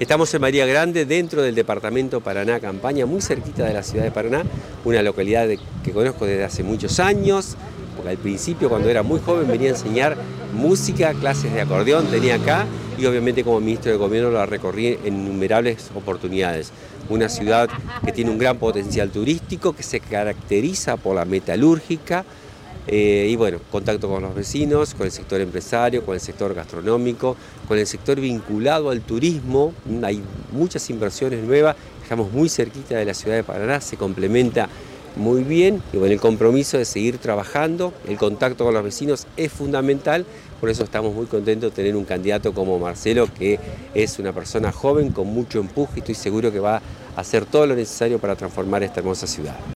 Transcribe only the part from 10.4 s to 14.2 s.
música, clases de acordeón, tenía acá y obviamente como ministro de